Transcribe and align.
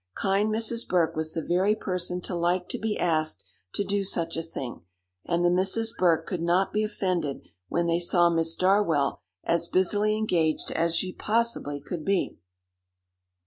Kind 0.19 0.49
Mrs. 0.49 0.87
Burke 0.87 1.15
was 1.15 1.35
the 1.35 1.43
very 1.43 1.75
person 1.75 2.21
to 2.21 2.33
like 2.33 2.67
to 2.69 2.79
be 2.79 2.97
asked 2.97 3.45
to 3.73 3.83
do 3.83 4.03
such 4.03 4.35
a 4.35 4.41
thing, 4.41 4.81
and 5.27 5.45
the 5.45 5.51
Misses 5.51 5.93
Burke 5.95 6.25
could 6.25 6.41
not 6.41 6.73
be 6.73 6.83
offended 6.83 7.43
when 7.67 7.85
they 7.85 7.99
saw 7.99 8.27
Miss 8.31 8.55
Darwell 8.55 9.21
as 9.43 9.67
busily 9.67 10.17
engaged 10.17 10.71
as 10.71 10.95
she 10.95 11.13
possibly 11.13 11.79
could 11.79 12.03
be. 12.03 12.39